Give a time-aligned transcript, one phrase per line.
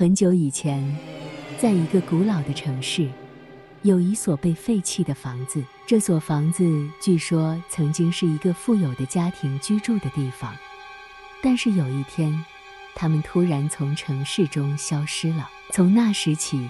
[0.00, 0.82] 很久以前，
[1.58, 3.06] 在一个古老的城市，
[3.82, 5.62] 有一所被废弃的房子。
[5.86, 6.64] 这所房子
[7.02, 10.56] 据说曾经是一个富有的家庭居住的地方，
[11.42, 12.32] 但是有一天，
[12.94, 15.50] 他们突然从城市中消失了。
[15.70, 16.66] 从那时起，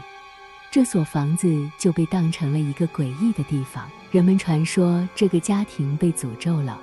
[0.68, 3.88] 这所房子就被当成了一个诡异的地方。
[4.10, 6.76] 人们传说这个家庭被诅咒了，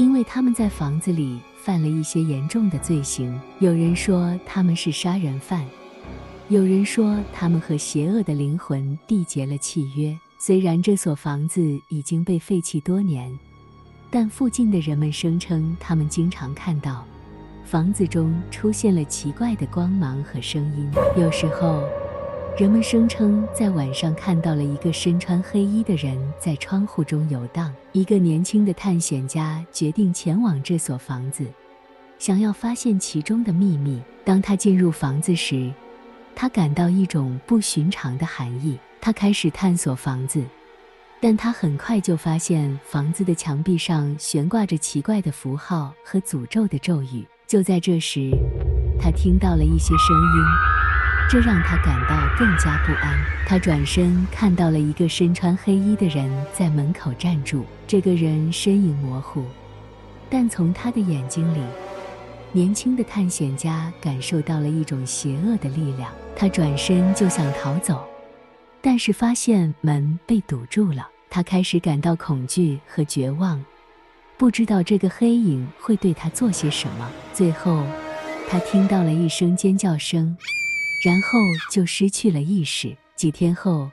[0.00, 3.38] 因为他们在房子里犯了一些严重的罪行。
[3.58, 5.62] 有人说他们是杀人犯，
[6.48, 10.18] 有人说他们和邪恶的灵魂缔结了契约。
[10.38, 11.60] 虽然这所房子
[11.90, 13.30] 已经被废弃多年，
[14.08, 17.04] 但附近的人们声称他们经常看到
[17.66, 20.90] 房子中出现了奇怪的光芒和声音。
[21.14, 21.84] 有时候，
[22.58, 27.72] 人们声称在晚上看到了一个身穿黑衣的人在窗户中游荡。
[27.92, 31.46] 一个年轻的探险家决定前往这所房子，
[32.18, 34.02] 想要发现其中的秘密。
[34.24, 35.72] 当他进入房子时，
[36.34, 38.78] 他感到一种不寻常的寒意。
[39.00, 40.44] 他开始探索房子，
[41.18, 47.26] 但他很快就发现房子的墙壁上悬挂着奇怪的符号和诅咒的咒语。
[47.46, 48.30] 就在这时，
[49.00, 50.69] 他听到了一些声音。
[51.30, 53.16] 这让他感到更加不安。
[53.46, 57.64] 他转身看到了一个身穿黑衣的人在门口站住。
[57.86, 59.44] 这个人身影模糊，
[60.28, 61.60] 但从他的眼睛里，
[62.50, 66.10] 年轻的探险家感受到了一种邪恶的力量。
[66.34, 68.04] 他转身就想逃走，
[68.82, 71.08] 但是发现门被堵住了。
[71.28, 73.64] 他开始感到恐惧和绝望，
[74.36, 77.08] 不知道这个黑影会对他做些什么。
[77.32, 77.84] 最后，
[78.48, 80.36] 他听到了一声尖叫声。
[81.00, 81.38] 然后
[81.70, 82.94] 就失去了意识。
[83.16, 83.90] 几天后，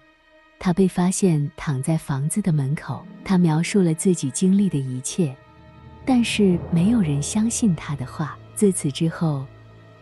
[0.59, 3.01] 他被发现躺在房子的门口。
[3.23, 5.35] 他描述了自己经历的一切，
[6.05, 8.37] 但是没有人相信他的话。
[8.55, 9.45] 自此之后，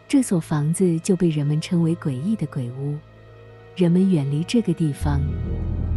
[0.07, 2.95] 这所房子就被人们称为诡异的鬼屋。
[3.75, 5.19] 人们远离这个地方，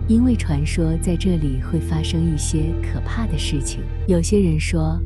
[0.09, 3.80] 因为传说在这里会发生一些可怕的事情。
[4.08, 5.01] 有些人说，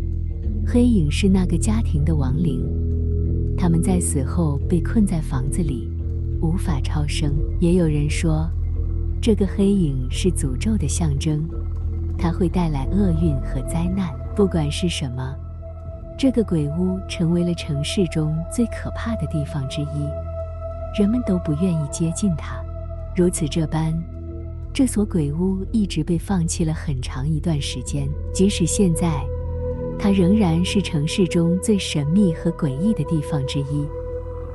[0.67, 2.65] 黑影是那个家庭的亡灵，
[3.59, 5.92] 他们在死后被困在房子里。
[6.43, 7.33] 无法超生。
[7.61, 8.47] 也有人说，
[9.23, 11.49] 这个黑影是诅咒的象征，
[12.19, 14.13] 它会带来厄运和灾难。
[14.35, 15.35] 不管是什么，
[16.19, 22.61] 这个鬼屋成为了城市中最可怕的地方之一，人们都不愿意接近它。
[23.15, 23.93] 如此这般，
[24.73, 28.09] 这所鬼屋一直被放弃了很长一段时间。
[28.33, 29.23] 即使现在，
[29.99, 33.87] 它仍然是城市中最神秘和诡异的地方之一。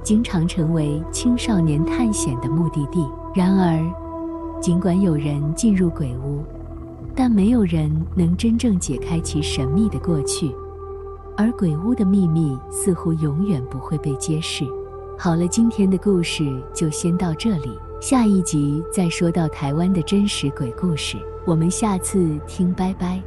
[0.08, 3.06] 经常成为青少年探险的目的地。
[3.36, 3.78] 然而，
[4.62, 6.46] 尽管有人进入鬼屋，
[7.14, 10.50] 但没有人能真正解开其神秘的过去，
[11.36, 14.64] 而鬼屋的秘密似乎永远不会被揭示。
[15.20, 21.18] 好了，今天的故事就先到这里，下一集再说到台湾的真实鬼故事。
[21.46, 23.22] 我们下次听，拜拜。